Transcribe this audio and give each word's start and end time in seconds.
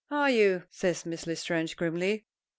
"Are 0.09 0.31
you?" 0.31 0.63
says 0.71 1.05
Miss 1.05 1.27
L'Estrange, 1.27 1.77
grimly. 1.77 2.25